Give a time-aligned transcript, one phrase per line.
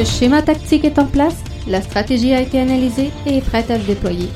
[0.00, 1.36] Le schéma tactique est en place,
[1.68, 4.30] la stratégie a été analysée et est prête à se déployer.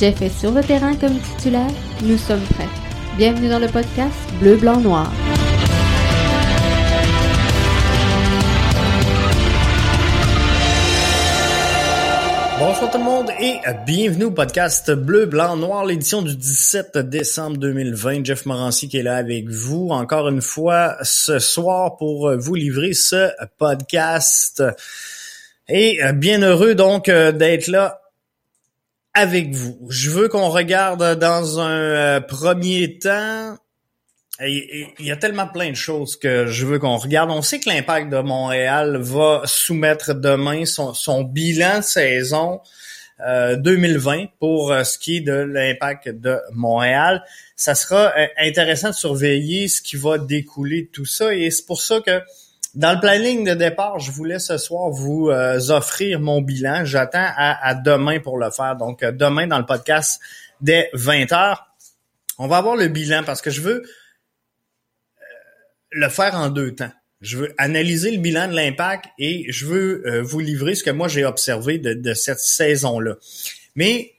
[0.00, 1.70] Jeff est sur le terrain comme titulaire,
[2.02, 2.70] nous sommes prêts.
[3.18, 5.12] Bienvenue dans le podcast Bleu, Blanc, Noir.
[12.74, 17.56] Bonjour tout le monde et bienvenue au podcast Bleu, Blanc, Noir, l'édition du 17 décembre
[17.58, 18.24] 2020.
[18.24, 22.92] Jeff Morancy qui est là avec vous encore une fois ce soir pour vous livrer
[22.92, 24.64] ce podcast.
[25.68, 28.00] Et bien heureux donc d'être là
[29.12, 29.78] avec vous.
[29.88, 33.56] Je veux qu'on regarde dans un premier temps
[34.40, 37.30] il y a tellement plein de choses que je veux qu'on regarde.
[37.30, 42.60] On sait que l'impact de Montréal va soumettre demain son, bilan de saison
[43.20, 47.22] 2020 euh, pour euh, ce qui est de l'impact de Montréal.
[47.54, 51.64] Ça sera euh, intéressant de surveiller ce qui va découler de tout ça et c'est
[51.64, 52.20] pour ça que
[52.74, 56.84] dans le planning de départ, je voulais ce soir vous offrir mon bilan.
[56.84, 58.74] J'attends à, à, demain pour le faire.
[58.74, 60.20] Donc demain dans le podcast
[60.60, 61.56] dès 20h,
[62.38, 63.84] on va avoir le bilan parce que je veux
[65.94, 66.92] le faire en deux temps.
[67.20, 70.90] Je veux analyser le bilan de l'impact et je veux euh, vous livrer ce que
[70.90, 73.16] moi j'ai observé de, cette saison-là.
[73.76, 74.12] Mais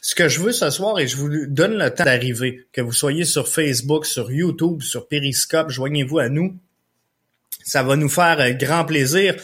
[0.00, 2.92] ce que je veux ce soir, et je vous donne le temps d'arriver, que vous
[2.92, 6.56] soyez sur Facebook, sur YouTube, sur Periscope, joignez-vous à nous.
[7.64, 9.36] Ça va nous faire euh, grand plaisir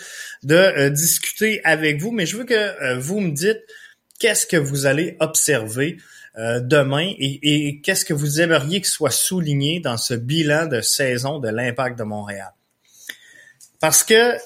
[0.42, 3.60] de euh, discuter avec vous, mais je veux que vous me dites
[4.18, 5.98] qu'est-ce que vous allez observer
[6.38, 11.40] euh, demain et, qu'est-ce que vous aimeriez que soit souligné dans ce bilan de saison
[11.40, 12.52] de l'impact de Montréal?
[13.80, 14.38] Parce que euh,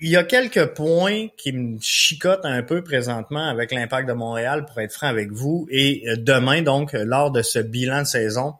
[0.00, 4.66] il y a quelques points qui me chicotent un peu présentement avec l'impact de Montréal,
[4.66, 5.68] pour être franc avec vous.
[5.70, 8.54] Et euh, demain, donc, lors de ce bilan de saison,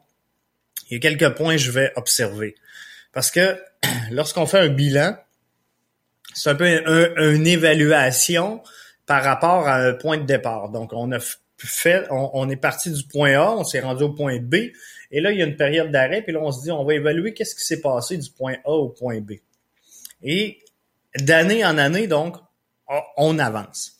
[0.89, 2.55] il y a quelques points que je vais observer.
[3.11, 3.59] Parce que
[4.11, 5.17] lorsqu'on fait un bilan,
[6.33, 6.67] c'est un peu
[7.33, 8.61] une évaluation
[9.05, 10.69] par rapport à un point de départ.
[10.69, 11.19] Donc, on a
[11.65, 14.55] fait, on, est parti du point A, on s'est rendu au point B,
[15.09, 16.93] et là, il y a une période d'arrêt, puis là, on se dit, on va
[16.93, 19.33] évaluer qu'est-ce qui s'est passé du point A au point B.
[20.21, 20.59] Et
[21.19, 22.37] d'année en année, donc,
[23.17, 23.93] on avance.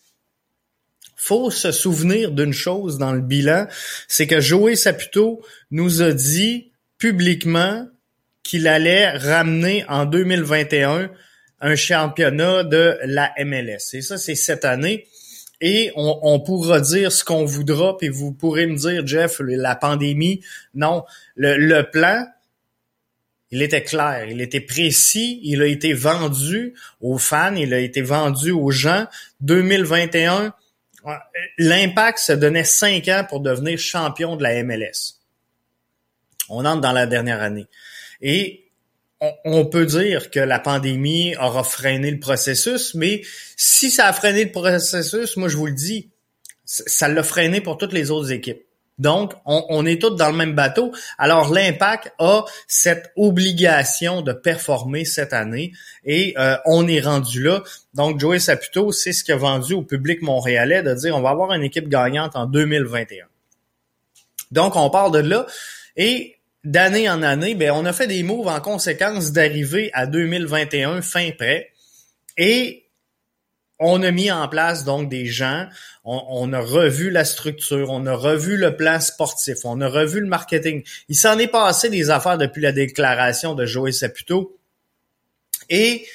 [1.15, 3.67] Faut se souvenir d'une chose dans le bilan,
[4.07, 7.87] c'est que Joey Saputo nous a dit publiquement
[8.43, 11.09] qu'il allait ramener en 2021
[11.59, 13.93] un championnat de la MLS.
[13.93, 15.07] Et ça, c'est cette année
[15.59, 20.41] et on, pourra dire ce qu'on voudra, puis vous pourrez me dire, Jeff, la pandémie,
[20.75, 21.03] non.
[21.35, 22.27] Le, plan,
[23.49, 28.03] il était clair, il était précis, il a été vendu aux fans, il a été
[28.03, 29.07] vendu aux gens.
[29.41, 30.53] 2021,
[31.57, 35.15] l'impact se donnait cinq ans pour devenir champion de la MLS.
[36.49, 37.65] On entre dans la dernière année.
[38.21, 38.66] Et
[39.19, 43.21] on, peut dire que la pandémie aura freiné le processus, mais
[43.55, 46.09] si ça a freiné le processus, moi je vous le dis,
[46.65, 48.61] ça l'a freiné pour toutes les autres équipes.
[48.99, 50.91] Donc, on, est tous dans le même bateau.
[51.19, 55.71] Alors, l'impact a cette obligation de performer cette année
[56.03, 57.63] et euh, on est rendu là.
[57.93, 61.29] Donc, Joey Saputo, c'est ce qui a vendu au public montréalais de dire on va
[61.29, 63.27] avoir une équipe gagnante en 2021.
[64.49, 65.45] Donc, on part de là
[65.95, 71.01] et d'année en année, ben, on a fait des moves en conséquence d'arriver à 2021
[71.01, 71.71] fin prêt.
[72.37, 72.87] Et
[73.79, 75.67] on a mis en place donc des gens,
[76.03, 80.25] on, a revu la structure, on a revu le plan sportif, on a revu le
[80.27, 80.83] marketing.
[81.09, 84.57] Il s'en est passé des affaires depuis la déclaration de Joey Saputo.
[85.69, 86.07] Et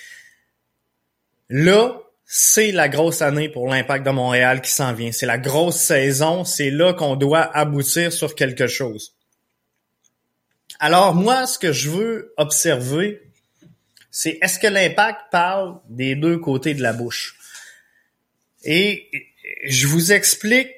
[1.48, 5.12] là, c'est la grosse année pour l'impact de Montréal qui s'en vient.
[5.12, 6.44] C'est la grosse saison.
[6.44, 9.14] C'est là qu'on doit aboutir sur quelque chose.
[10.84, 13.22] Alors moi, ce que je veux observer,
[14.10, 17.38] c'est est-ce que l'impact parle des deux côtés de la bouche?
[18.64, 19.08] Et
[19.64, 20.70] je vous explique,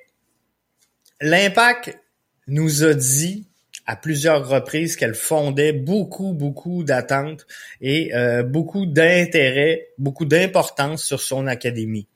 [1.22, 1.98] l'impact
[2.48, 3.46] nous a dit
[3.86, 7.46] à plusieurs reprises qu'elle fondait beaucoup, beaucoup d'attentes
[7.80, 12.08] et euh, beaucoup d'intérêt, beaucoup d'importance sur son académie.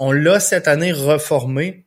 [0.00, 1.84] On l'a cette année reformé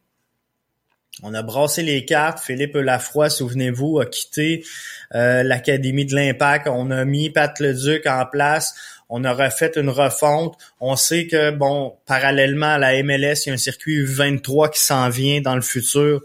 [1.22, 2.40] on a brassé les cartes.
[2.40, 4.66] Philippe Lafroy, souvenez-vous, a quitté
[5.14, 6.68] euh, l'Académie de l'Impact.
[6.68, 8.74] On a mis Pat Leduc en place.
[9.10, 10.58] On a refait une refonte.
[10.80, 14.80] On sait que, bon, parallèlement à la MLS, il y a un circuit 23 qui
[14.80, 16.22] s'en vient dans le futur.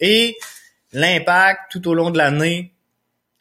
[0.00, 0.36] Et
[0.92, 2.72] l'Impact, tout au long de l'année,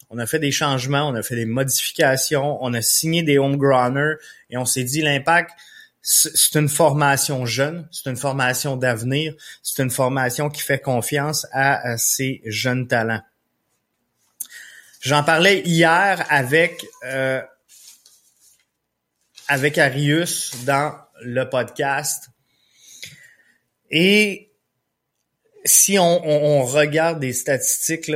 [0.10, 4.16] on a fait des changements, on a fait des modifications, on a signé des homegrowners
[4.50, 5.52] et on s'est dit l'impact,
[6.08, 11.98] c'est une formation jeune, c'est une formation d'avenir, c'est une formation qui fait confiance à,
[11.98, 13.24] ces jeunes talents.
[15.02, 17.42] J'en parlais hier avec euh,
[19.48, 22.30] avec Arius dans le podcast.
[23.90, 24.52] Et
[25.64, 28.12] si on, regarde des statistiques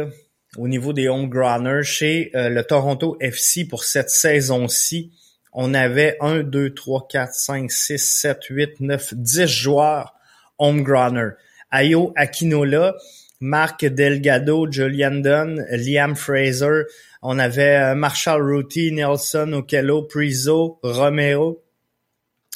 [0.57, 5.11] au niveau des homegrowners chez euh, le Toronto FC pour cette saison-ci,
[5.53, 10.13] on avait 1, 2, 3, 4, 5, 6, 7, 8, 9, 10 joueurs
[10.57, 11.31] homegrowners.
[11.71, 12.95] Ayo Akinola,
[13.39, 16.83] Marc Delgado, Julian Dunn, Liam Fraser,
[17.21, 21.63] on avait euh, Marshall Ruti, Nelson Okello, Prizo, Romero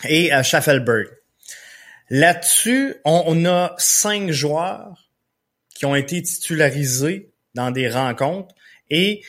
[0.05, 1.07] et euh, Schaffelberg.
[2.09, 5.09] Là-dessus, on, a cinq joueurs
[5.73, 8.53] qui ont été titularisés dans des rencontres
[8.89, 9.21] et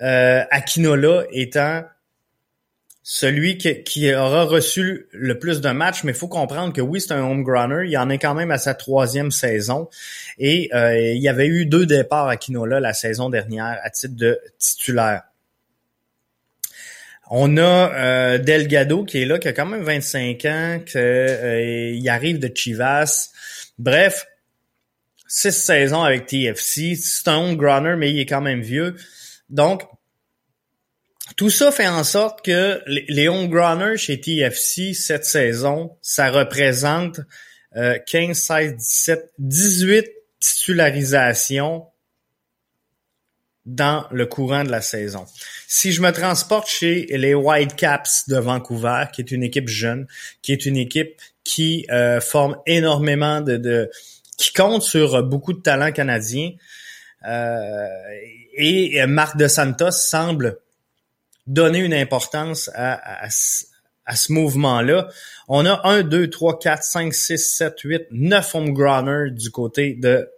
[0.00, 1.84] euh, Akinola étant
[3.04, 7.12] celui qui, aura reçu le plus de matchs, mais il faut comprendre que oui, c'est
[7.12, 7.84] un homegrowner.
[7.86, 9.88] Il y en est quand même à sa troisième saison.
[10.38, 14.14] Et euh, il y avait eu deux départs à Kinola la saison dernière à titre
[14.14, 15.22] de titulaire.
[17.28, 22.02] On a euh, Delgado qui est là, qui a quand même 25 ans, qu'il euh,
[22.08, 23.30] arrive de Chivas.
[23.78, 24.26] Bref,
[25.26, 26.94] six saisons avec TFC.
[26.94, 27.56] C'est un
[27.96, 28.96] mais il est quand même vieux.
[29.48, 29.82] Donc,
[31.36, 37.20] tout ça fait en sorte que les homegrowners chez TFC cette saison, ça représente
[37.74, 40.06] 15, 16, 17, 18
[40.40, 41.86] titularisations
[43.64, 45.24] dans le courant de la saison.
[45.68, 50.06] Si je me transporte chez les Whitecaps de Vancouver, qui est une équipe jeune,
[50.42, 53.90] qui est une équipe qui euh, forme énormément de,
[54.36, 56.50] qui compte sur beaucoup de talents canadiens,
[57.24, 57.86] euh,
[58.54, 60.58] et Marc de Santos semble
[61.46, 65.08] donner une importance à, à, ce mouvement-là.
[65.48, 70.28] On a 1, 2, 3, 4, 5, 6, 7, 8, 9 homegrowners du côté de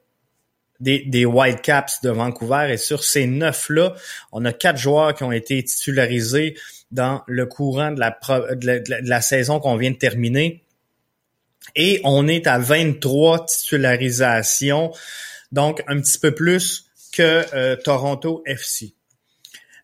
[0.81, 2.69] des, des Whitecaps de Vancouver.
[2.71, 3.95] Et sur ces neuf-là,
[4.33, 6.57] on a quatre joueurs qui ont été titularisés
[6.91, 10.63] dans le courant de la, de la, saison qu'on vient de terminer.
[11.75, 14.93] Et on est à 23 titularisations,
[15.51, 18.95] donc un petit peu plus que euh, Toronto FC.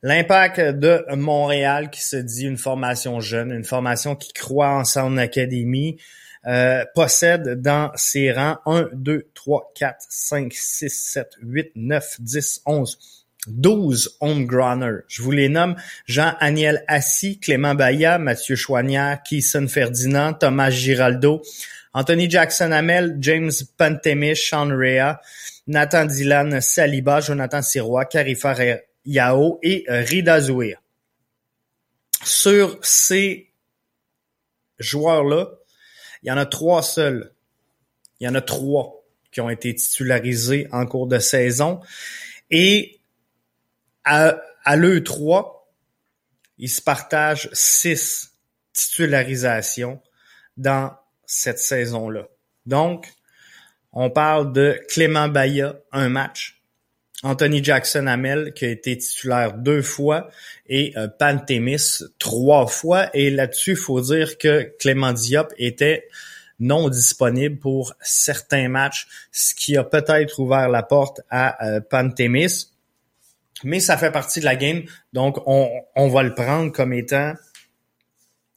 [0.03, 5.19] L'impact de Montréal qui se dit une formation jeune, une formation qui croit en son
[5.19, 5.99] académie,
[6.47, 12.63] euh, possède dans ses rangs 1, 2, 3, 4, 5, 6, 7, 8, 9, 10,
[12.65, 12.99] 11,
[13.49, 15.03] 12 homegrowners.
[15.07, 15.77] Je vous les nomme
[16.07, 21.43] Jean-Aniel Assis, Clément Baya, Mathieu Chouanière, Keeson Ferdinand, Thomas Giraldo,
[21.93, 25.19] Anthony Jackson Hamel, James Pantemish, Sean Rea,
[25.67, 28.55] Nathan Dylan Saliba, Jonathan Sirois, Carifa
[29.05, 30.41] Yao et euh, Rida.
[32.23, 33.51] Sur ces
[34.79, 35.51] joueurs-là,
[36.23, 37.33] il y en a trois seuls.
[38.19, 39.03] Il y en a trois
[39.33, 41.81] qui ont été titularisés en cours de saison.
[42.51, 43.01] Et
[44.05, 45.61] à, à l'E3,
[46.59, 48.33] ils se partagent six
[48.73, 50.03] titularisations
[50.57, 50.95] dans
[51.25, 52.29] cette saison-là.
[52.67, 53.13] Donc,
[53.93, 56.60] on parle de Clément Baya, un match.
[57.23, 60.31] Anthony Jackson Hamel qui a été titulaire deux fois
[60.69, 63.11] et euh, Pantémis trois fois.
[63.15, 66.09] Et là-dessus, il faut dire que Clément Diop était
[66.59, 72.69] non disponible pour certains matchs, ce qui a peut-être ouvert la porte à euh, Pantémis.
[73.65, 77.35] Mais ça fait partie de la game, donc on, on va le prendre comme étant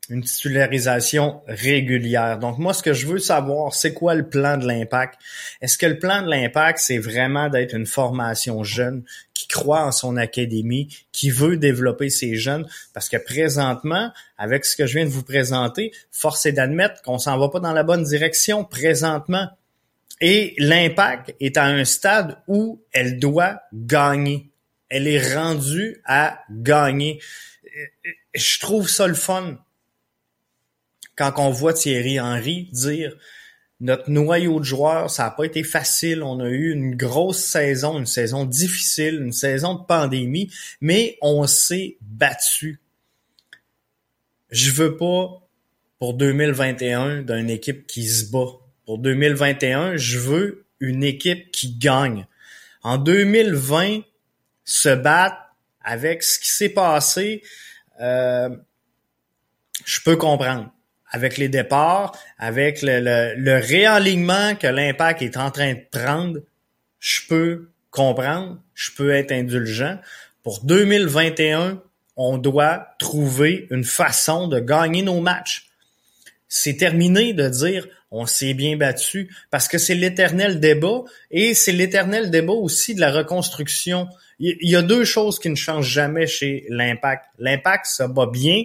[0.09, 2.37] une titularisation régulière.
[2.37, 5.17] Donc moi, ce que je veux savoir, c'est quoi le plan de l'impact?
[5.61, 9.93] Est-ce que le plan de l'impact, c'est vraiment d'être une formation jeune qui croit en
[9.93, 12.67] son académie, qui veut développer ses jeunes?
[12.93, 17.17] Parce que présentement, avec ce que je viens de vous présenter, force est d'admettre qu'on
[17.17, 19.47] s'en va pas dans la bonne direction présentement.
[20.19, 24.49] Et l'impact est à un stade où elle doit gagner.
[24.89, 27.21] Elle est rendue à gagner.
[28.35, 29.57] Je trouve ça le fun
[31.15, 33.15] quand on voit Thierry Henry dire
[33.79, 36.23] notre noyau de joueurs, ça n'a pas été facile.
[36.23, 41.45] On a eu une grosse saison, une saison difficile, une saison de pandémie, mais on
[41.47, 42.79] s'est battu.
[44.51, 45.41] Je veux pas
[45.99, 48.47] pour 2021 d'une équipe qui se bat.
[48.85, 52.27] Pour 2021, je veux une équipe qui gagne.
[52.83, 54.01] En 2020,
[54.65, 55.37] se battre
[55.83, 57.43] avec ce qui s'est passé,
[57.99, 58.49] euh,
[59.85, 60.73] je peux comprendre
[61.13, 66.39] avec les départs, avec le, le, réalignement que l'impact est en train de prendre,
[66.99, 69.99] je peux comprendre, je peux être indulgent.
[70.41, 71.81] Pour 2021,
[72.17, 75.69] on doit trouver une façon de gagner nos matchs.
[76.47, 81.01] C'est terminé de dire on s'est bien battu parce que c'est l'éternel débat
[81.31, 84.07] et c'est l'éternel débat aussi de la reconstruction.
[84.39, 87.25] Il y a deux choses qui ne changent jamais chez l'impact.
[87.39, 88.63] L'impact, ça va bien,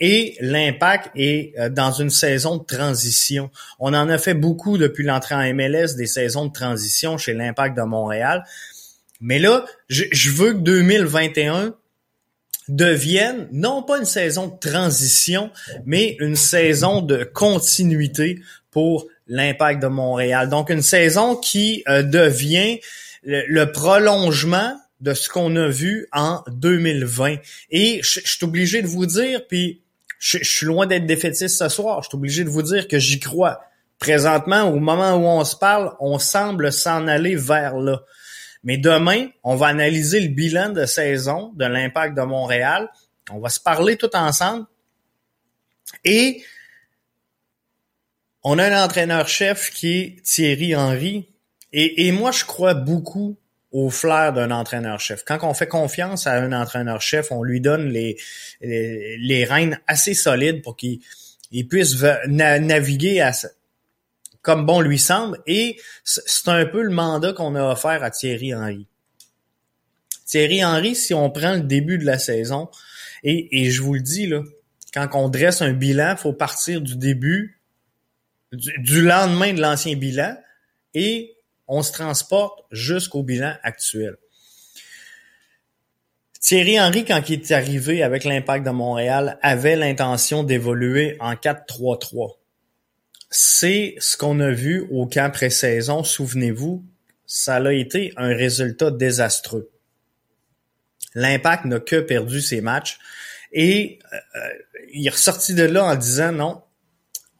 [0.00, 3.50] et l'impact est euh, dans une saison de transition.
[3.78, 7.76] On en a fait beaucoup depuis l'entrée en MLS, des saisons de transition chez l'impact
[7.76, 8.44] de Montréal.
[9.20, 11.74] Mais là, je, veux que 2021
[12.68, 15.50] devienne non pas une saison de transition,
[15.86, 20.48] mais une saison de continuité pour l'impact de Montréal.
[20.48, 22.80] Donc une saison qui euh, devient
[23.22, 27.36] le, prolongement de ce qu'on a vu en 2020.
[27.70, 29.83] Et je suis obligé de vous dire, puis
[30.24, 33.20] je, suis loin d'être défaitiste ce soir, je suis obligé de vous dire que j'y
[33.20, 33.60] crois.
[33.98, 38.02] Présentement, au moment où on se parle, on semble s'en aller vers là.
[38.62, 42.88] Mais demain, on va analyser le bilan de saison de l'impact de Montréal.
[43.30, 44.64] On va se parler tout ensemble.
[46.04, 46.42] Et
[48.42, 51.28] on a un entraîneur-chef qui est Thierry Henry.
[51.72, 53.36] Et, moi, je crois beaucoup
[53.74, 55.24] au flair d'un entraîneur-chef.
[55.24, 58.16] Quand on fait confiance à un entraîneur-chef, on lui donne les,
[58.60, 61.00] les, rênes assez solides pour qu'il
[61.68, 63.28] puisse naviguer
[64.42, 65.40] comme bon lui semble.
[65.48, 68.86] Et c'est un peu le mandat qu'on a offert à Thierry Henry.
[70.24, 72.70] Thierry Henry, si on prend le début de la saison,
[73.24, 74.42] et, et je vous le dis, là,
[74.92, 77.60] quand on dresse un bilan, il faut partir du début,
[78.52, 80.36] du, lendemain de l'ancien bilan,
[80.94, 81.34] et
[81.68, 84.16] on se transporte jusqu'au bilan actuel.
[86.40, 92.36] Thierry Henry, quand il est arrivé avec l'impact de Montréal, avait l'intention d'évoluer en 4-3-3
[93.36, 96.04] c'est ce qu'on a vu au camp pré-saison.
[96.04, 96.84] Souvenez-vous,
[97.26, 99.72] ça a été un résultat désastreux.
[101.16, 102.96] L'impact n'a que perdu ses matchs
[103.50, 104.18] et euh,
[104.92, 106.62] il est ressorti de là en disant non,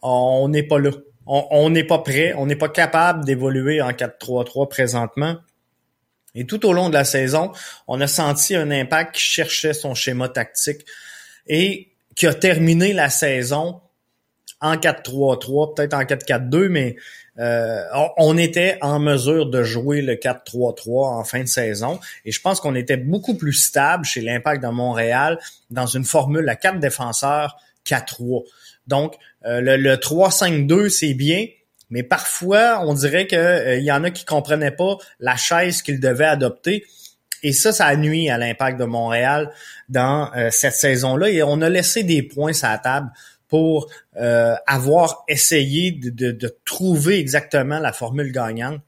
[0.02, 0.90] on n'est pas là.
[1.26, 5.36] On n'est pas prêt, on n'est pas capable d'évoluer en 4-3-3 présentement.
[6.34, 7.52] Et tout au long de la saison,
[7.86, 10.84] on a senti un impact qui cherchait son schéma tactique
[11.46, 13.80] et qui a terminé la saison
[14.60, 16.96] en 4-3-3, peut-être en 4-4-2, mais
[17.38, 17.82] euh,
[18.16, 22.00] on, était en mesure de jouer le 4-3-3 en fin de saison.
[22.24, 25.38] Et je pense qu'on était beaucoup plus stable chez l'Impact de Montréal
[25.70, 28.44] dans une formule à 4 défenseurs 4-3.
[28.86, 29.14] Donc,
[29.46, 31.46] euh, le, 3-5-2, c'est bien,
[31.90, 36.00] mais parfois, on dirait qu'il euh, y en a qui comprenaient pas la chaise qu'ils
[36.00, 36.84] devaient adopter.
[37.42, 39.50] Et ça, ça a nuit à l'impact de Montréal
[39.90, 41.28] dans cette saison-là.
[41.28, 43.10] Et on a laissé des points sur la table
[43.54, 48.80] pour euh, avoir essayé de, trouver exactement la formule gagnante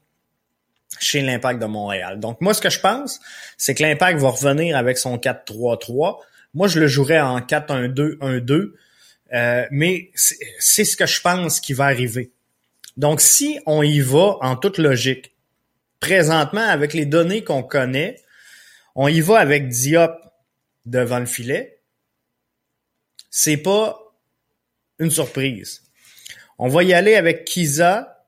[0.99, 2.19] chez l'Impact de Montréal.
[2.19, 3.21] Donc moi, ce que je pense,
[3.57, 6.17] c'est que l'Impact va revenir avec son 4-3-3.
[6.53, 8.71] Moi, je le jouerais en 4-1-2-1-2,
[9.33, 12.31] euh, mais c'est ce que je pense qui va arriver.
[12.95, 15.33] Donc si on y va en toute logique,
[15.99, 18.21] présentement, avec les données qu'on connaît,
[18.95, 20.11] on y va avec Diop
[20.85, 21.79] devant le filet.
[23.29, 23.99] C'est pas
[24.99, 25.83] une surprise.
[26.57, 28.25] On va y aller avec Kiza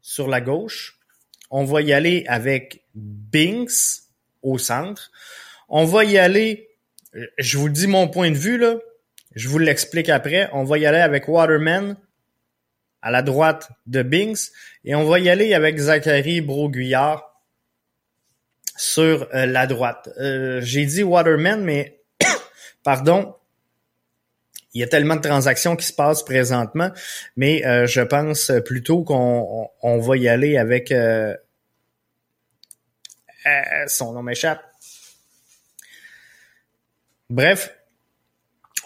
[0.00, 0.98] sur la gauche.
[1.50, 4.04] On va y aller avec Binks
[4.42, 5.10] au centre.
[5.68, 6.70] On va y aller,
[7.38, 8.76] je vous dis mon point de vue là,
[9.36, 10.48] je vous l'explique après.
[10.52, 11.96] On va y aller avec Waterman
[13.02, 14.50] à la droite de Binks
[14.84, 17.36] et on va y aller avec Zachary Broguillard
[18.76, 20.08] sur euh, la droite.
[20.18, 22.00] Euh, j'ai dit Waterman, mais
[22.82, 23.36] pardon,
[24.72, 26.90] il y a tellement de transactions qui se passent présentement,
[27.36, 30.92] mais euh, je pense plutôt qu'on va y aller avec
[33.86, 34.62] son nom m'échappe.
[37.28, 37.75] Bref,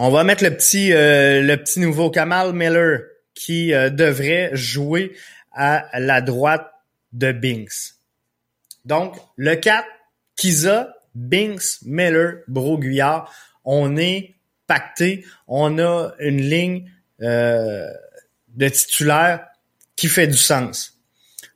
[0.00, 3.00] on va mettre le petit le petit nouveau Kamal Miller
[3.34, 5.14] qui devrait jouer
[5.52, 6.72] à la droite
[7.12, 7.94] de Binks.
[8.84, 9.86] Donc, le 4,
[10.36, 13.32] Kiza, Binks, Miller, Broguillard,
[13.64, 14.34] on est
[14.66, 16.90] pacté, on a une ligne
[17.20, 17.90] euh,
[18.48, 19.46] de titulaire
[19.96, 20.98] qui fait du sens.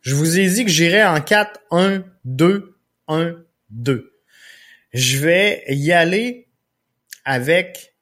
[0.02, 2.76] Je vous ai dit que j'irais en 4, 1, 2,
[3.08, 3.36] 1,
[3.70, 4.12] 2.
[4.92, 6.48] Je vais y aller
[7.24, 7.93] avec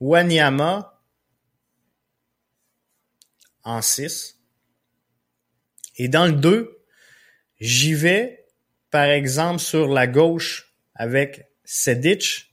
[0.00, 1.00] Wanyama
[3.64, 4.38] en 6.
[5.96, 6.78] Et dans le 2,
[7.60, 8.46] j'y vais,
[8.90, 12.48] par exemple, sur la gauche avec Sedic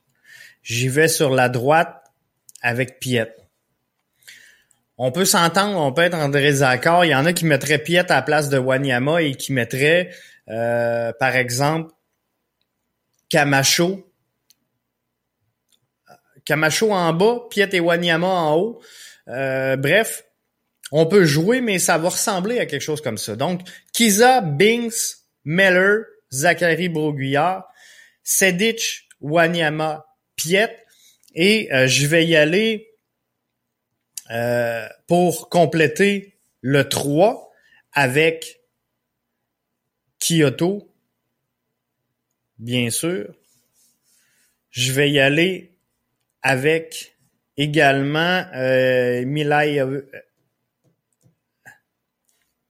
[0.65, 2.03] J'y vais sur la droite
[2.63, 3.35] avec Piet.
[4.97, 7.05] On peut s'entendre, on peut être en désaccord.
[7.05, 10.09] Il y en a qui mettraient Piet à la place de Wanyama et qui mettraient,
[10.49, 11.93] euh, par exemple,
[13.29, 14.11] Camacho.
[16.45, 18.81] Camacho en bas, Piet et Wanyama en haut.
[19.27, 20.25] Euh, bref,
[20.91, 23.35] on peut jouer, mais ça va ressembler à quelque chose comme ça.
[23.35, 23.61] Donc,
[23.91, 27.67] Kiza, Binks, Meller, Zachary Broguillard,
[28.23, 30.77] Sedic, Wanyama, Piet.
[31.33, 32.95] Et euh, je vais y aller
[34.31, 37.51] euh, pour compléter le 3
[37.91, 38.61] avec
[40.19, 40.91] Kyoto,
[42.57, 43.33] bien sûr.
[44.71, 45.74] Je vais y aller
[46.45, 47.17] avec
[47.57, 49.25] également euh,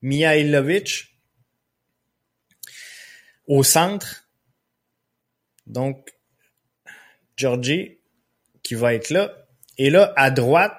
[0.01, 1.03] Mihailovic
[3.47, 4.29] au centre.
[5.67, 6.15] Donc,
[7.35, 7.99] Georgie
[8.63, 9.45] qui va être là.
[9.77, 10.73] Et là, à droite,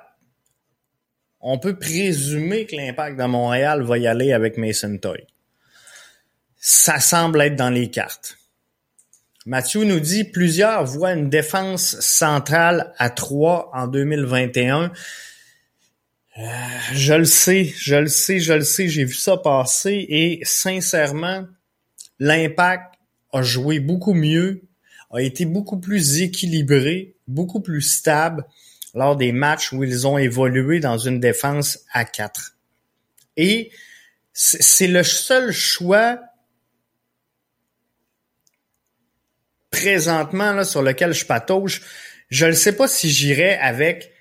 [1.41, 5.27] on peut présumer que l'impact de Montréal va y aller avec Mason Toy.
[6.57, 8.39] Ça semble être dans les cartes.
[9.47, 14.91] Mathieu nous dit plusieurs voient une défense centrale à 3 en 2021.
[16.37, 16.43] Euh,
[16.93, 21.47] je le sais, je le sais, je le sais, j'ai vu ça passer et sincèrement,
[22.19, 22.97] l'impact
[23.33, 24.63] a joué beaucoup mieux,
[25.13, 28.45] a été beaucoup plus équilibré, beaucoup plus stable
[28.95, 32.57] lors des matchs où ils ont évolué dans une défense à 4.
[33.37, 33.71] Et
[34.33, 36.19] c'est le seul choix
[39.77, 41.83] présentement là, sur lequel je patauge,
[42.29, 44.13] je ne sais pas si j'irai avec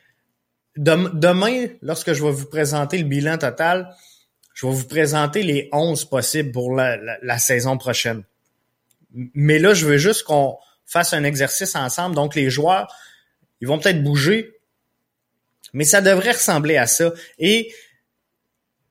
[0.78, 3.96] demain, lorsque je vais vous présenter le bilan total,
[4.54, 8.24] je vais vous présenter les 11 possibles pour la, saison prochaine.
[9.34, 12.16] Mais là, je veux juste qu'on fasse un exercice ensemble.
[12.16, 12.94] Donc, les joueurs,
[13.62, 14.52] ils vont peut-être bouger,
[15.74, 17.14] mais ça devrait ressembler à ça.
[17.40, 17.74] Et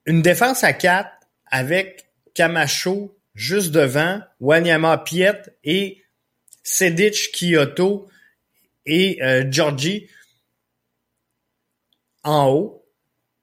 [0.06, 1.10] une défense à 4
[1.50, 6.03] avec Camacho juste devant, Wanyama Piet et
[6.64, 8.08] Sedic, Kyoto
[8.86, 10.08] et euh, Georgie
[12.24, 12.84] en haut,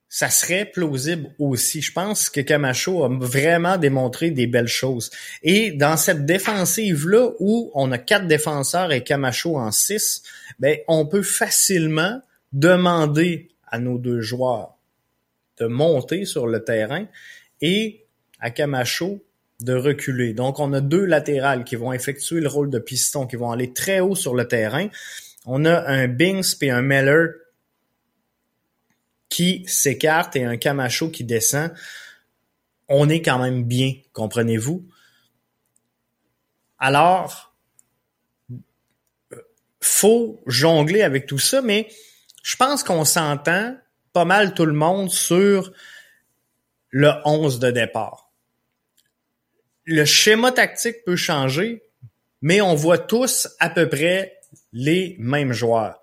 [0.10, 1.82] ça serait plausible aussi.
[1.82, 5.10] Je pense que Camacho a vraiment démontré des belles choses.
[5.42, 10.24] Et dans cette défensive-là, où on a quatre défenseurs et Camacho en six,
[10.60, 14.76] ben, on peut facilement demander à nos deux joueurs
[15.60, 17.06] de monter sur le terrain
[17.62, 18.04] et
[18.42, 19.24] à Camacho
[19.64, 20.34] de reculer.
[20.34, 23.74] Donc, on a deux latérales qui vont effectuer le rôle de piston, qui vont aller
[23.74, 24.88] très haut sur le terrain.
[25.46, 27.28] On a un Bings et un Meller
[29.30, 31.72] qui s'écarte et un Camacho qui descend.
[32.88, 34.86] On est quand même bien, comprenez-vous?
[36.78, 37.56] Alors,
[39.80, 41.88] faut jongler avec tout ça, mais
[42.44, 43.78] je pense qu'on s'entend
[44.14, 45.72] pas mal tout le monde sur
[46.90, 48.31] le 11 de départ
[49.86, 51.84] le schéma tactique peut changer,
[52.42, 54.40] mais on voit tous à peu près
[54.74, 56.02] les mêmes joueurs.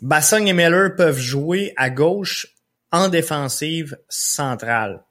[0.00, 2.46] Bassong et Miller peuvent jouer à gauche
[2.92, 5.04] en défensive centrale.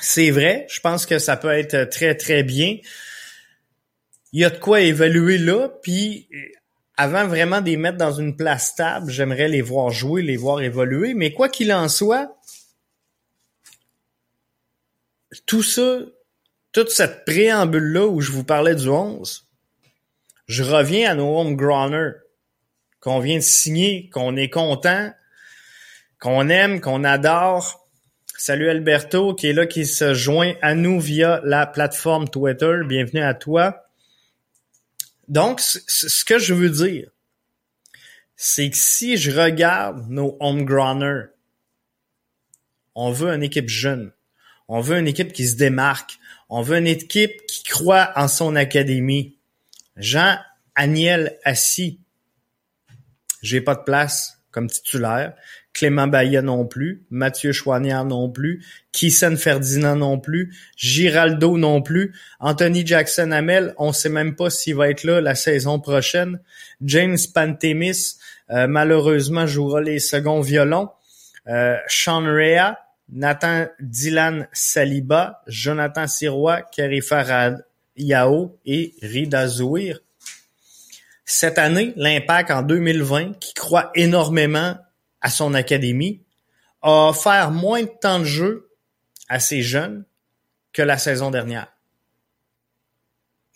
[0.00, 2.78] C'est vrai, je pense que ça peut être très très bien.
[4.32, 6.28] Il y a de quoi évaluer là, puis
[6.96, 10.60] avant vraiment de les mettre dans une place stable, j'aimerais les voir jouer, les voir
[10.60, 12.36] évoluer, mais quoi qu'il en soit,
[15.46, 16.00] tout ça,
[16.74, 19.48] toute cette préambule-là où je vous parlais du 11,
[20.48, 22.14] je reviens à nos homegrowners
[23.00, 25.12] qu'on vient de signer, qu'on est content,
[26.18, 27.88] qu'on aime, qu'on adore.
[28.36, 32.80] Salut Alberto qui est là, qui se joint à nous via la plateforme Twitter.
[32.84, 33.86] Bienvenue à toi.
[35.28, 37.08] Donc, ce que je veux dire,
[38.34, 41.26] c'est que si je regarde nos homegrowners,
[42.96, 44.12] on veut une équipe jeune.
[44.66, 46.18] On veut une équipe qui se démarque.
[46.48, 49.36] On veut une équipe qui croit en son académie.
[49.96, 50.36] Jean
[50.74, 52.00] Aniel Assis,
[53.42, 55.34] j'ai pas de place comme titulaire.
[55.74, 62.14] Clément Baillet non plus, Mathieu Chouanière non plus, Kissen Ferdinand non plus, Giraldo non plus,
[62.38, 66.38] Anthony Jackson Amel, on sait même pas s'il va être là la saison prochaine.
[66.80, 68.18] James Pantemis,
[68.50, 70.90] euh, malheureusement, jouera les seconds violons.
[71.48, 72.76] Euh, Sean Rea,
[73.08, 77.56] Nathan Dylan Saliba, Jonathan Sirois, Karifa
[77.96, 80.00] Yao et Rida Zouir.
[81.24, 84.76] Cette année, l'Impact en 2020, qui croit énormément
[85.20, 86.22] à son académie,
[86.82, 88.70] a offert moins de temps de jeu
[89.28, 90.04] à ses jeunes
[90.72, 91.72] que la saison dernière.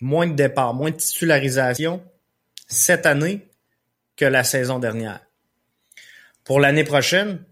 [0.00, 2.02] Moins de départs, moins de titularisation
[2.68, 3.48] cette année
[4.16, 5.20] que la saison dernière.
[6.44, 7.44] Pour l'année prochaine,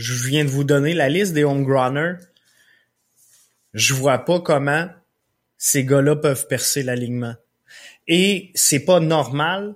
[0.00, 2.14] je viens de vous donner la liste des homegrowners.
[3.74, 4.88] Je vois pas comment
[5.58, 7.34] ces gars-là peuvent percer l'alignement.
[8.08, 9.74] Et c'est pas normal.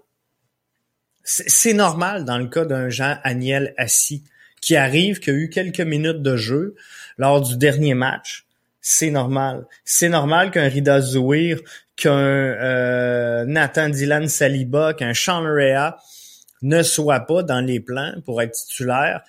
[1.25, 4.25] C'est normal dans le cas d'un Jean Aniel assis
[4.63, 6.75] qui arrive, qui a eu quelques minutes de jeu
[7.19, 8.47] lors du dernier match.
[8.81, 9.67] C'est normal.
[9.85, 11.61] C'est normal qu'un Rida Zouir
[11.97, 15.99] qu'un Nathan Dylan Saliba, qu'un Sean Rea
[16.63, 19.23] ne soit pas dans les plans pour être titulaire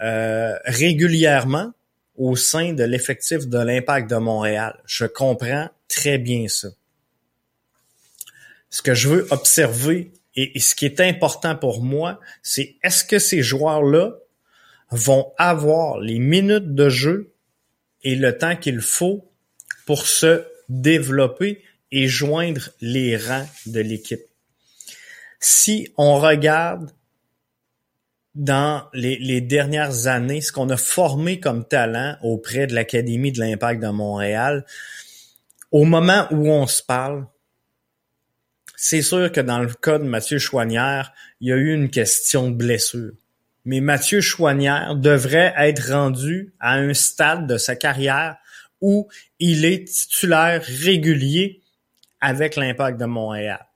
[0.00, 1.72] régulièrement
[2.16, 4.78] au sein de l'effectif de l'Impact de Montréal.
[4.86, 6.68] Je comprends très bien ça.
[8.70, 13.18] Ce que je veux observer et, ce qui est important pour moi, c'est est-ce que
[13.18, 14.14] ces joueurs-là
[14.90, 17.32] vont avoir les minutes de jeu
[18.02, 19.30] et le temps qu'il faut
[19.86, 24.20] pour se développer et joindre les rangs de l'équipe?
[25.40, 26.90] Si on regarde
[28.36, 33.82] dans les, dernières années, ce qu'on a formé comme talent auprès de l'Académie de l'Impact
[33.82, 34.66] de Montréal,
[35.72, 37.26] au moment où on se parle,
[38.76, 42.50] c'est sûr que dans le cas de Mathieu Chouanière, il y a eu une question
[42.50, 43.12] de blessure.
[43.64, 48.36] Mais Mathieu Chouanière devrait être rendu à un stade de sa carrière
[48.82, 49.08] où
[49.40, 51.62] il est titulaire régulier
[52.20, 53.66] avec l'impact de Montréal.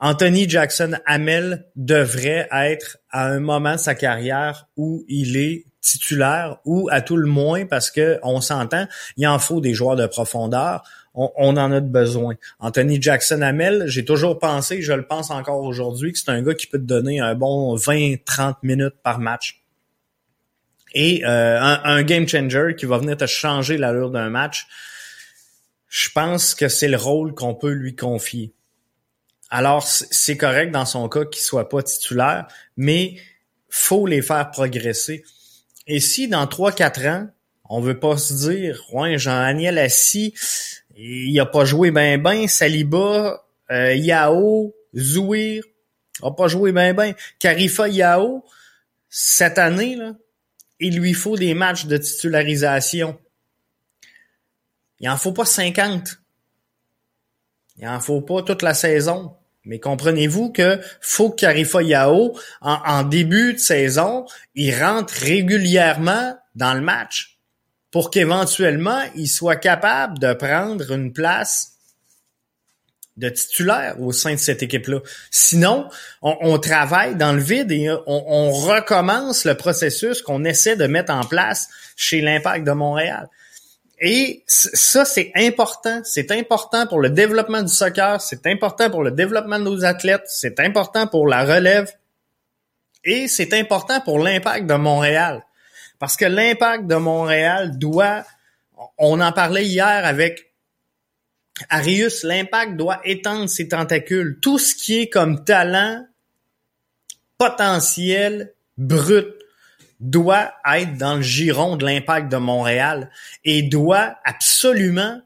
[0.00, 6.58] Anthony Jackson Hamel devrait être à un moment de sa carrière où il est titulaire
[6.64, 10.06] ou à tout le moins parce que on s'entend, il en faut des joueurs de
[10.06, 10.82] profondeur,
[11.14, 12.36] on, en a besoin.
[12.60, 16.54] Anthony Jackson Hamel, j'ai toujours pensé, je le pense encore aujourd'hui, que c'est un gars
[16.54, 19.62] qui peut te donner un bon 20-30 minutes par match.
[20.94, 24.66] Et euh, un, un, game changer qui va venir te changer l'allure d'un match.
[25.88, 28.54] Je pense que c'est le rôle qu'on peut lui confier.
[29.50, 33.16] Alors, c'est correct dans son cas qu'il soit pas titulaire, mais
[33.68, 35.24] faut les faire progresser.
[35.86, 37.28] Et si dans 3-4 ans,
[37.70, 40.34] on veut pas se dire, ouais, Jean-Aniel Assis,
[40.96, 45.62] il a pas joué ben ben, Saliba, euh, Yao, Zouir,
[46.22, 48.44] a pas joué ben ben, Karifa Yao,
[49.08, 50.12] cette année, là,
[50.80, 53.18] il lui faut des matchs de titularisation.
[55.00, 56.18] Il en faut pas 50.
[57.78, 59.32] Il en faut pas toute la saison.
[59.64, 66.80] Mais comprenez-vous que faut qu'Arifa Yao, en, début de saison, il rentre régulièrement dans le
[66.80, 67.38] match
[67.90, 71.74] pour qu'éventuellement il soit capable de prendre une place
[73.18, 75.00] de titulaire au sein de cette équipe-là.
[75.30, 75.88] Sinon,
[76.22, 81.24] on, travaille dans le vide et on recommence le processus qu'on essaie de mettre en
[81.24, 83.28] place chez l'Impact de Montréal.
[84.00, 86.00] Et ça, c'est important.
[86.04, 90.24] C'est important pour le développement du soccer, c'est important pour le développement de nos athlètes,
[90.26, 91.92] c'est important pour la relève
[93.04, 95.44] et c'est important pour l'impact de Montréal.
[95.98, 98.24] Parce que l'impact de Montréal doit,
[98.98, 100.52] on en parlait hier avec
[101.68, 104.38] Arius, l'impact doit étendre ses tentacules.
[104.40, 106.06] Tout ce qui est comme talent
[107.36, 109.37] potentiel, brut,
[110.00, 113.10] doit être dans le giron de l'impact de Montréal
[113.44, 115.20] et doit absolument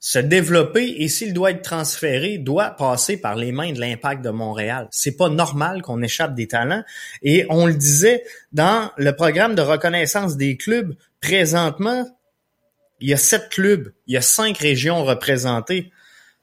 [0.00, 4.30] se développer et s'il doit être transféré, doit passer par les mains de l'impact de
[4.30, 4.88] Montréal.
[4.90, 6.84] C'est pas normal qu'on échappe des talents
[7.22, 12.06] et on le disait dans le programme de reconnaissance des clubs présentement,
[13.00, 15.92] il y a sept clubs, il y a cinq régions représentées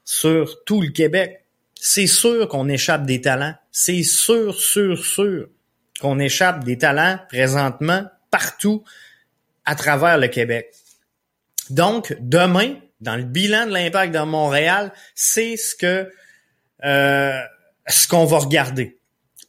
[0.04, 1.46] sur tout le Québec.
[1.74, 5.48] C'est sûr qu'on échappe des talents, c'est sûr, sûr, sûr
[6.00, 8.84] qu'on échappe des talents présentement partout
[9.66, 10.74] à travers le Québec.
[11.70, 16.12] Donc, demain, dans le bilan de l'impact de Montréal, c'est ce que
[16.84, 17.42] euh,
[17.88, 18.98] ce qu'on va regarder.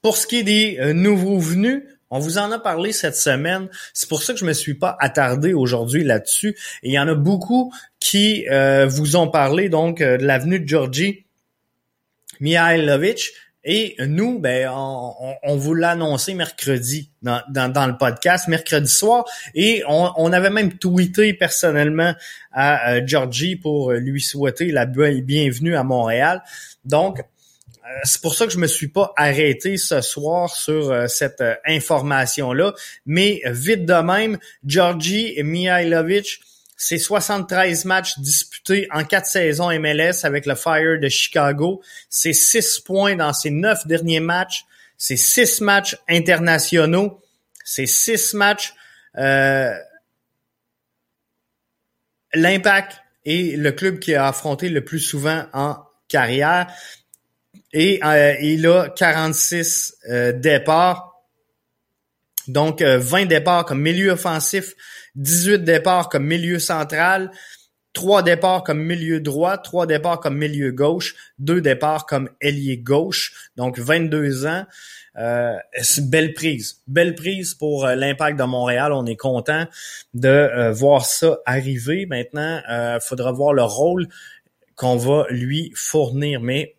[0.03, 3.69] Pour ce qui est des euh, nouveaux venus, on vous en a parlé cette semaine.
[3.93, 6.57] C'est pour ça que je me suis pas attardé aujourd'hui là-dessus.
[6.83, 11.27] Il y en a beaucoup qui euh, vous ont parlé donc de l'avenue de Georgie
[12.41, 13.33] Mihailovic.
[13.68, 19.24] Et nous, ben, on, vous l'a annoncé mercredi dans, le podcast, mercredi soir,
[19.57, 22.14] et on, avait même tweeté personnellement
[22.52, 26.44] à euh, Georgie pour lui souhaiter la bienvenue à Montréal.
[26.85, 31.09] Donc, euh, c'est pour ça que je me suis pas arrêté ce soir sur euh,
[31.09, 32.72] cette information-là.
[33.05, 36.40] Mais vite de même, Georgie Mihailovic
[36.77, 41.83] c'est 73 matchs disputés en quatre saisons MLS avec le Fire de Chicago.
[42.11, 44.67] C'est 6 points dans ses neuf derniers matchs.
[44.99, 47.21] C'est 6 matchs internationaux.
[47.65, 48.75] C'est 6 matchs.
[49.17, 49.75] Euh,
[52.35, 56.71] L'Impact est le club qui a affronté le plus souvent en carrière.
[57.73, 61.06] Et euh, il a 46 euh, départs.
[62.49, 64.75] Donc, 20 départs comme milieu offensif,
[65.17, 67.31] 18 départs comme milieu central,
[67.97, 73.51] 3 départs comme milieu droit, 3 départs comme milieu gauche, 2 départs comme ailier gauche,
[73.57, 74.67] donc 22 ans.
[75.19, 76.83] Euh, c'est belle prise.
[76.87, 78.93] Belle prise pour euh, l'impact de Montréal.
[78.93, 79.67] On est content
[80.13, 82.07] de euh, voir ça arriver.
[82.07, 84.09] Maintenant, il faudra voir le rôle
[84.75, 86.43] qu'on va lui fournir.
[86.43, 86.77] Mais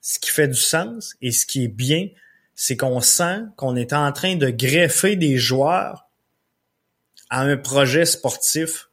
[0.00, 2.06] ce qui fait du sens et ce qui est bien,
[2.54, 6.08] c'est qu'on sent qu'on est en train de greffer des joueurs
[7.30, 8.90] à un projet sportif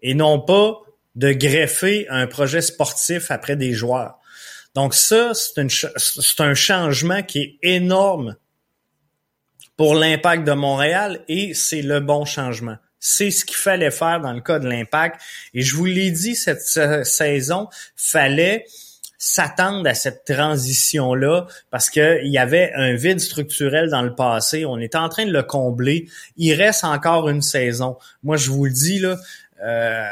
[0.00, 0.80] et non pas
[1.14, 4.18] de greffer un projet sportif après des joueurs.
[4.74, 8.36] Donc ça, c'est un changement qui est énorme
[9.76, 12.76] pour l'impact de Montréal et c'est le bon changement.
[12.98, 15.20] C'est ce qu'il fallait faire dans le cas de l'impact.
[15.54, 18.64] Et je vous l'ai dit, cette saison, fallait
[19.24, 24.64] s'attendre à cette transition-là parce qu'il y avait un vide structurel dans le passé.
[24.64, 26.08] On est en train de le combler.
[26.36, 27.96] Il reste encore une saison.
[28.24, 29.16] Moi, je vous le dis, là,
[29.62, 30.04] euh,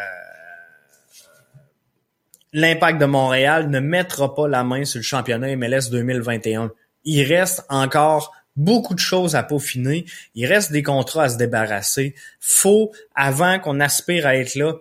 [2.53, 6.70] l'impact de Montréal ne mettra pas la main sur le championnat MLS 2021.
[7.03, 10.05] Il reste encore beaucoup de choses à peaufiner.
[10.37, 12.14] Il reste des contrats à se débarrasser.
[12.38, 14.75] Faut, avant qu'on aspire à être là,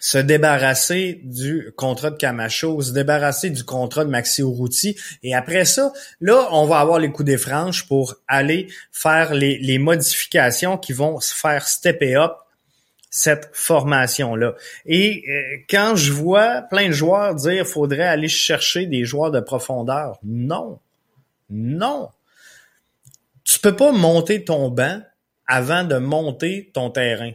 [0.00, 4.96] se débarrasser du contrat de Camacho, se débarrasser du contrat de Maxi Urruti.
[5.22, 9.78] Et après ça, là, on va avoir les coups des franges pour aller faire les,
[9.78, 12.32] modifications qui vont se faire stepper up
[13.10, 14.54] cette formation-là.
[14.86, 19.40] Et euh, quand je vois plein de joueurs dire faudrait aller chercher des joueurs de
[19.40, 20.78] profondeur, non.
[21.50, 22.08] Non.
[23.44, 25.00] Tu peux pas monter ton banc
[25.46, 27.32] avant de monter ton terrain.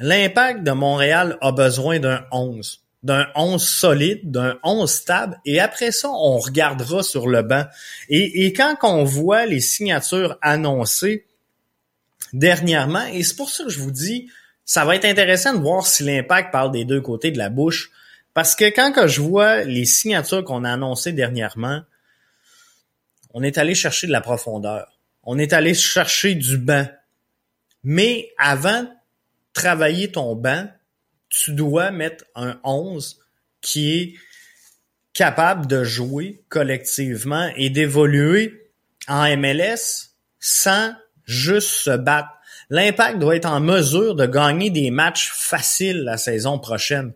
[0.00, 5.92] L'impact de Montréal a besoin d'un 11, d'un 11 solide, d'un 11 stable, et après
[5.92, 7.64] ça, on regardera sur le banc.
[8.08, 11.26] Et, quand on voit les signatures annoncées
[12.32, 14.28] dernièrement, et c'est pour ça que je vous dis,
[14.64, 17.90] ça va être intéressant de voir si l'impact parle des deux côtés de la bouche.
[18.32, 21.82] Parce que quand que je vois les signatures qu'on a annoncées dernièrement,
[23.32, 24.98] on est allé chercher de la profondeur.
[25.22, 26.86] On est allé chercher du banc.
[27.84, 28.86] Mais avant
[29.54, 30.66] travailler ton banc,
[31.30, 33.20] tu dois mettre un 11
[33.60, 34.14] qui est
[35.14, 38.70] capable de jouer collectivement et d'évoluer
[39.08, 42.28] en MLS sans juste se battre.
[42.68, 47.12] L'Impact doit être en mesure de gagner des matchs faciles la saison prochaine.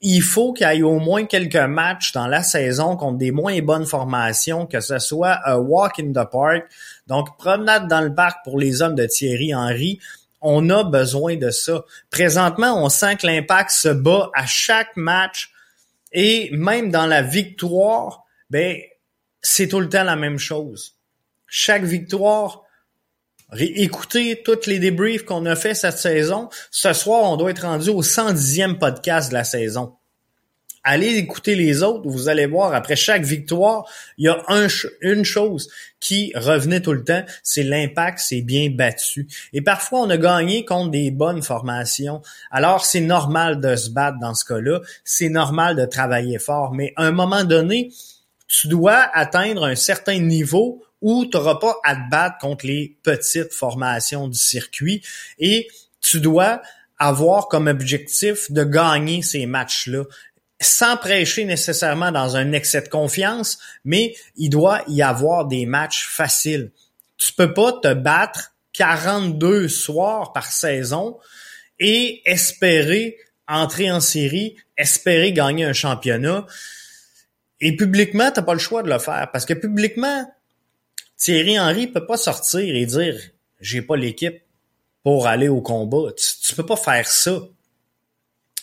[0.00, 3.58] Il faut qu'il y ait au moins quelques matchs dans la saison contre des moins
[3.60, 6.70] bonnes formations, que ce soit un walk in the park,
[7.06, 9.98] donc promenade dans le parc pour les hommes de Thierry Henry.
[10.40, 11.84] On a besoin de ça.
[12.10, 15.50] Présentement, on sent que l'impact se bat à chaque match
[16.12, 18.76] et même dans la victoire, ben,
[19.42, 20.96] c'est tout le temps la même chose.
[21.46, 22.62] Chaque victoire,
[23.56, 26.50] Écoutez toutes les débriefs qu'on a fait cette saison.
[26.70, 29.97] Ce soir, on doit être rendu au 110e podcast de la saison.
[30.90, 33.84] Allez écouter les autres, vous allez voir, après chaque victoire,
[34.16, 34.42] il y a
[35.02, 35.68] une chose
[36.00, 39.28] qui revenait tout le temps, c'est l'impact, c'est bien battu.
[39.52, 42.22] Et parfois, on a gagné contre des bonnes formations.
[42.50, 46.94] Alors, c'est normal de se battre dans ce cas-là, c'est normal de travailler fort, mais
[46.96, 47.92] à un moment donné,
[48.46, 52.96] tu dois atteindre un certain niveau où tu n'auras pas à te battre contre les
[53.02, 55.02] petites formations du circuit
[55.38, 55.68] et
[56.00, 56.62] tu dois
[56.98, 60.04] avoir comme objectif de gagner ces matchs-là
[60.60, 66.08] sans prêcher nécessairement dans un excès de confiance, mais il doit y avoir des matchs
[66.08, 66.72] faciles.
[67.16, 71.18] Tu peux pas te battre 42 soirs par saison
[71.78, 73.16] et espérer
[73.48, 76.46] entrer en série, espérer gagner un championnat.
[77.60, 80.30] Et publiquement, tu n'as pas le choix de le faire parce que publiquement,
[81.16, 83.18] Thierry Henry peut pas sortir et dire
[83.60, 84.40] j'ai pas l'équipe
[85.02, 86.12] pour aller au combat.
[86.16, 87.40] Tu, peux pas faire ça.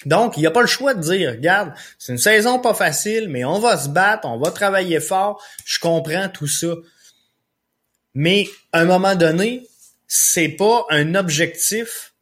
[0.06, 3.28] Donc, il n'y a pas le choix de dire, regarde, c'est une saison pas facile,
[3.28, 6.68] mais on va se battre, on va travailler fort, je comprends tout ça.
[8.14, 9.68] Mais à un moment donné,
[10.08, 12.14] c'est pas un objectif.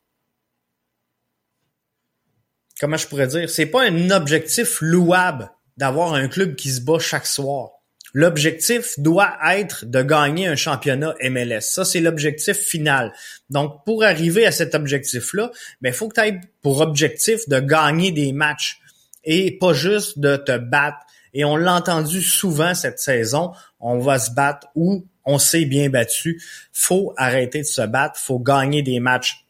[2.79, 3.49] Comment je pourrais dire?
[3.49, 7.72] C'est pas un objectif louable d'avoir un club qui se bat chaque soir.
[8.13, 11.61] L'objectif doit être de gagner un championnat MLS.
[11.61, 13.11] Ça, c'est l'objectif final.
[13.49, 17.59] Donc, pour arriver à cet objectif-là, ben, il faut que tu aies pour objectif de
[17.59, 18.79] gagner des matchs
[19.23, 20.99] et pas juste de te battre.
[21.33, 25.89] Et on l'a entendu souvent cette saison, on va se battre ou on s'est bien
[25.89, 26.39] battu.
[26.71, 29.45] Faut arrêter de se battre, faut gagner des matchs.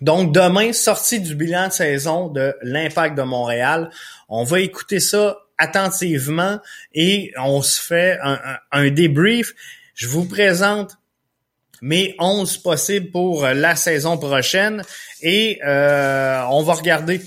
[0.00, 3.90] Donc demain, sortie du bilan de saison de l'Impact de Montréal,
[4.28, 6.58] on va écouter ça attentivement
[6.92, 8.18] et on se fait
[8.72, 9.54] un, débrief.
[9.94, 10.96] Je vous présente
[11.82, 14.82] mes 11 possibles pour la saison prochaine
[15.22, 17.20] et euh, on va regarder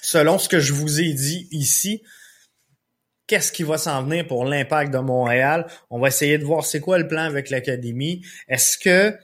[0.00, 2.02] selon ce que je vous ai dit ici
[3.26, 5.66] qu'est-ce qui va s'en venir pour l'impact de Montréal.
[5.90, 8.22] On va essayer de voir c'est quoi le plan avec l'académie.
[8.48, 9.16] Est-ce que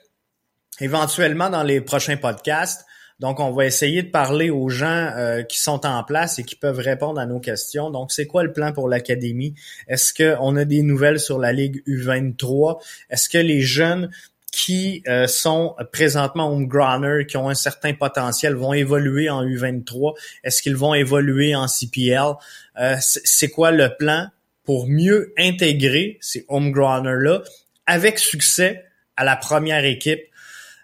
[0.81, 2.87] éventuellement dans les prochains podcasts,
[3.21, 6.55] Donc, on va essayer de parler aux gens euh, qui sont en place et qui
[6.55, 7.91] peuvent répondre à nos questions.
[7.91, 9.55] Donc, c'est quoi le plan pour l'académie?
[9.89, 12.81] Est-ce qu'on a des nouvelles sur la Ligue U23?
[13.11, 14.11] Est-ce que les jeunes
[14.53, 20.15] qui euh, sont présentement homegrowners, qui ont un certain potentiel, vont évoluer en U23?
[20.45, 22.35] Est-ce qu'ils vont évoluer en CPL?
[22.81, 24.29] Euh, c'est quoi le plan
[24.65, 27.43] pour mieux intégrer ces homegrowners-là
[27.87, 28.85] avec succès
[29.17, 30.21] à la première équipe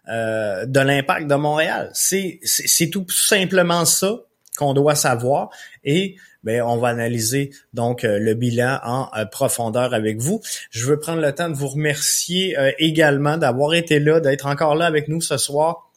[0.09, 1.91] euh, de l'impact de Montréal.
[1.95, 2.41] C'est,
[2.93, 4.21] tout simplement ça
[4.59, 5.49] qu'on doit savoir
[5.83, 10.43] et ben, on va analyser donc euh, le bilan en euh, profondeur avec vous.
[10.69, 14.85] Je veux prendre le temps de vous remercier également d'avoir été là, d'être encore là
[14.85, 15.91] avec nous ce soir.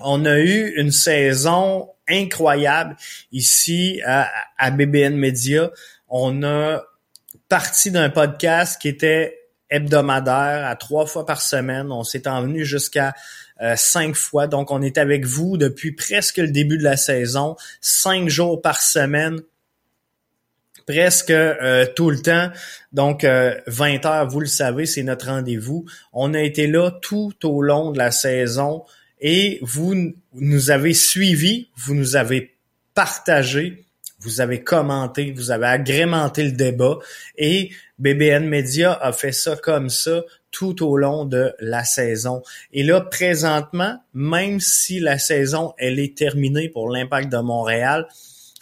[0.00, 2.96] On a eu une saison incroyable
[3.30, 5.70] ici à, à BBN Media.
[6.08, 6.82] On a
[7.48, 9.41] parti d'un podcast qui était
[9.72, 11.90] hebdomadaire à trois fois par semaine.
[11.90, 13.14] On s'est envenu jusqu'à
[13.60, 14.46] euh, cinq fois.
[14.46, 18.80] Donc, on est avec vous depuis presque le début de la saison, cinq jours par
[18.80, 19.40] semaine,
[20.86, 22.50] presque euh, tout le temps.
[22.92, 25.86] Donc, 20 euh, heures, vous le savez, c'est notre rendez-vous.
[26.12, 28.84] On a été là tout au long de la saison
[29.20, 32.56] et vous nous avez suivis, vous nous avez
[32.94, 33.86] partagé
[34.22, 36.98] vous avez commenté, vous avez agrémenté le débat
[37.36, 42.42] et BBN Media a fait ça comme ça tout au long de la saison.
[42.72, 48.06] Et là, présentement, même si la saison, elle est terminée pour l'impact de Montréal,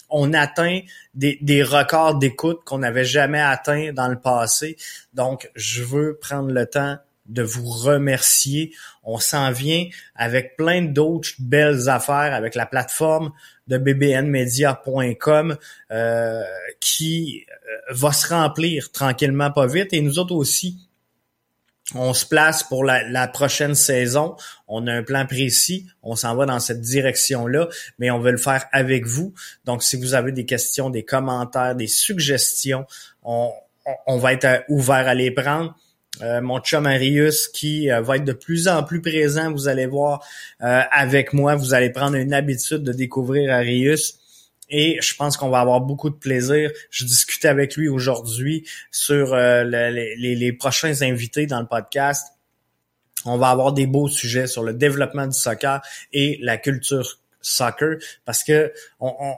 [0.08, 0.80] on atteint
[1.14, 4.76] des, des records d'écoute qu'on n'avait jamais atteints dans le passé.
[5.14, 8.72] Donc, je veux prendre le temps de vous remercier.
[9.04, 13.32] On s'en vient avec plein d'autres belles affaires avec la plateforme
[13.70, 15.56] de bbnmedia.com
[15.90, 16.42] euh,
[16.80, 19.92] qui euh, va se remplir tranquillement pas vite.
[19.92, 20.76] Et nous autres aussi,
[21.94, 24.36] on se place pour la, prochaine saison.
[24.68, 25.86] On a un plan précis.
[26.02, 29.32] On s'en va dans cette direction-là, mais on veut le faire avec vous.
[29.64, 32.86] Donc, si vous avez des questions, des commentaires, des suggestions,
[33.22, 33.50] on,
[34.06, 35.74] on va être ouvert à les prendre.
[36.22, 39.86] Euh, mon chum Arius qui euh, va être de plus en plus présent, vous allez
[39.86, 40.22] voir
[40.60, 44.18] euh, avec moi, vous allez prendre une habitude de découvrir Arius
[44.68, 46.70] et je pense qu'on va avoir beaucoup de plaisir.
[46.90, 52.34] Je discutais avec lui aujourd'hui sur les, prochains invités dans le podcast.
[53.24, 55.80] On va avoir des beaux sujets sur le développement du soccer
[56.12, 59.34] et la culture soccer parce que on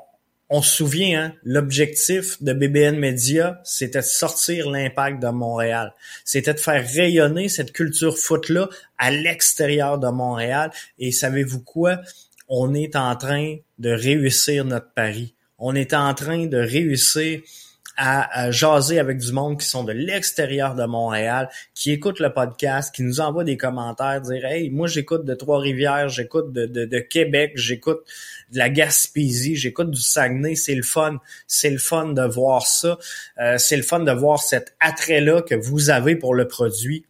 [0.54, 5.94] on se souvient, hein, l'objectif de BBN Media, c'était de sortir l'impact de Montréal.
[6.26, 10.70] C'était de faire rayonner cette culture foot-là à l'extérieur de Montréal.
[10.98, 12.02] Et savez-vous quoi?
[12.48, 15.34] On est en train de réussir notre pari.
[15.58, 17.40] On est en train de réussir
[17.96, 22.94] à, jaser avec du monde qui sont de l'extérieur de Montréal, qui écoutent le podcast,
[22.94, 27.52] qui nous envoient des commentaires, dire Hey, moi j'écoute de Trois-Rivières, j'écoute de, de, Québec,
[27.54, 28.02] j'écoute
[28.52, 31.18] de la Gaspésie, j'écoute du Saguenay, c'est le fun.
[31.46, 32.98] C'est le fun de voir ça.
[33.40, 37.04] Euh, c'est le fun de voir cet attrait-là que vous avez pour le produit.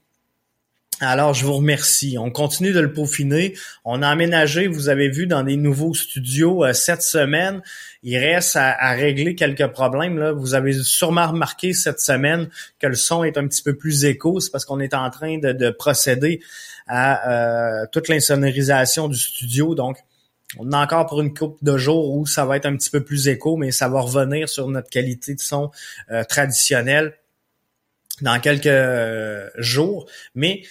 [1.05, 2.17] Alors, je vous remercie.
[2.17, 3.57] On continue de le peaufiner.
[3.85, 7.61] On a aménagé, vous avez vu, dans des nouveaux studios euh, cette semaine.
[8.05, 10.31] Il reste à, régler quelques problèmes.
[10.31, 14.39] Vous avez sûrement remarqué cette semaine que le son est un petit peu plus écho.
[14.39, 16.41] C'est parce qu'on est en train de, procéder
[16.87, 19.75] à euh, toute l'insonorisation du studio.
[19.75, 19.99] Donc,
[20.59, 23.03] on a encore pour une couple de jours où ça va être un petit peu
[23.03, 25.73] plus écho, mais ça va revenir sur notre qualité de son
[26.13, 27.15] euh, traditionnelle
[28.21, 28.71] dans quelques
[29.59, 30.09] jours.
[30.37, 30.63] Mais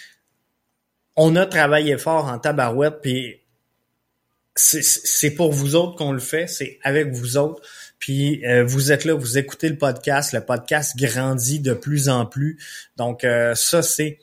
[1.24, 3.42] on a travaillé fort en tabarouette, puis
[4.56, 7.62] c'est pour vous autres qu'on le fait, c'est avec vous autres.
[8.00, 12.26] Puis euh, vous êtes là, vous écoutez le podcast, le podcast grandit de plus en
[12.26, 12.58] plus.
[12.98, 14.18] Donc euh, ça c'est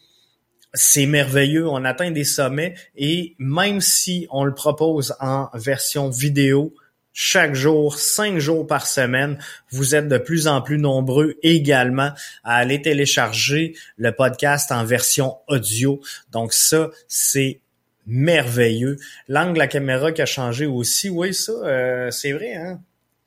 [0.74, 6.74] c'est merveilleux, on atteint des sommets et même si on le propose en version vidéo,
[7.12, 9.38] chaque jour, cinq jours par semaine.
[9.70, 12.12] Vous êtes de plus en plus nombreux également
[12.44, 16.00] à aller télécharger le podcast en version audio.
[16.30, 17.60] Donc ça, c'est
[18.06, 18.96] merveilleux.
[19.28, 22.80] L'angle de la caméra qui a changé aussi, oui, ça, euh, c'est vrai, hein?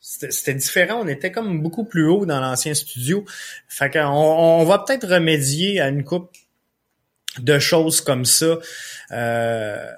[0.04, 3.24] C'était différent, on était comme beaucoup plus haut dans l'ancien studio.
[3.68, 6.32] Fait qu'on on va peut-être remédier à une coupe
[7.38, 8.58] de choses comme ça.
[9.12, 9.92] Euh,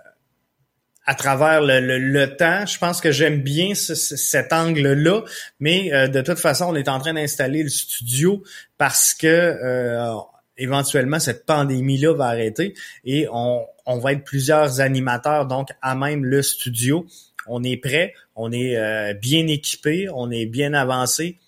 [1.05, 2.65] à travers le, temps.
[2.65, 5.23] Je pense que j'aime bien cet angle-là,
[5.59, 8.43] mais euh, de toute façon, on est en train d'installer le studio
[8.77, 10.13] parce que euh,
[10.57, 12.73] éventuellement cette pandémie-là va arrêter
[13.03, 17.05] et on, va être plusieurs animateurs donc à même le studio.
[17.47, 21.39] On est prêt, on est euh, bien équipé, on est bien avancé.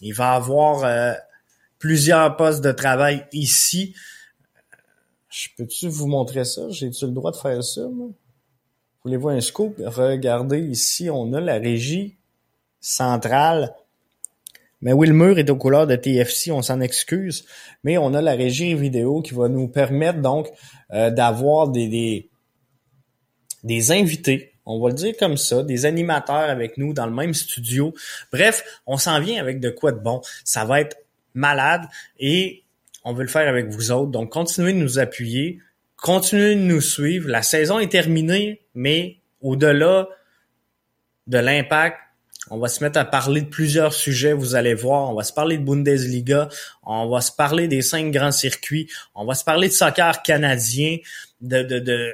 [0.00, 1.16] Il va avoir
[1.78, 3.94] plusieurs postes de travail ici.
[5.30, 6.62] Je peux-tu vous montrer ça?
[6.70, 8.08] J'ai-tu le droit de faire ça, moi?
[9.04, 9.82] Voulez-vous un scoop?
[9.84, 12.16] Regardez ici, on a la régie
[12.80, 13.74] centrale.
[14.80, 17.44] Mais oui, le mur est aux couleurs de TFC, on s'en excuse,
[17.82, 20.48] mais on a la régie vidéo qui va nous permettre donc
[20.92, 22.30] euh, d'avoir des, des,
[23.64, 27.34] des invités, on va le dire comme ça, des animateurs avec nous dans le même
[27.34, 27.92] studio.
[28.32, 30.20] Bref, on s'en vient avec de quoi de bon.
[30.44, 30.96] Ça va être
[31.34, 31.82] malade
[32.20, 32.62] et
[33.04, 34.12] on veut le faire avec vous autres.
[34.12, 35.58] Donc, continuez de nous appuyer,
[36.02, 37.30] continuez de nous suivre.
[37.30, 40.08] La saison est terminée, mais au-delà
[41.28, 41.96] de l'impact,
[42.50, 45.08] on va se mettre à parler de plusieurs sujets, vous allez voir.
[45.08, 46.48] On va se parler de Bundesliga,
[46.82, 50.98] on va se parler des cinq grands circuits, on va se parler de soccer canadien,
[51.40, 52.12] de, de, de,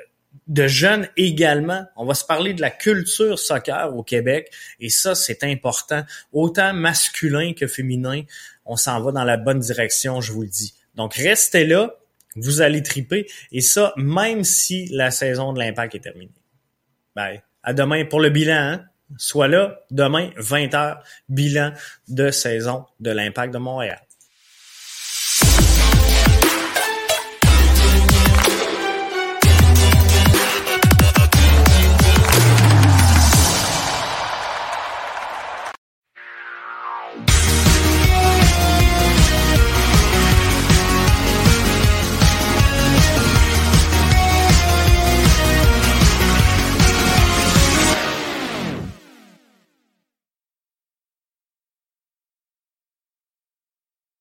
[0.48, 1.86] de jeunes également.
[1.96, 6.04] On va se parler de la culture soccer au Québec et ça, c'est important.
[6.32, 8.22] Autant masculin que féminin,
[8.66, 10.74] on s'en va dans la bonne direction, je vous le dis.
[10.94, 11.94] Donc, restez là,
[12.40, 16.32] vous allez triper et ça, même si la saison de l'impact est terminée.
[17.14, 17.42] Bye.
[17.62, 18.54] À demain pour le bilan.
[18.54, 18.84] Hein?
[19.16, 21.72] Sois là demain, 20h, bilan
[22.08, 24.00] de saison de l'Impact de Montréal.